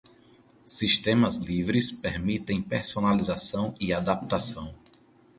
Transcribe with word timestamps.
Sistemas 0.65 1.37
livres 1.37 1.91
permitem 1.91 2.59
personalização 2.59 3.75
e 3.79 3.93
adaptação. 3.93 4.73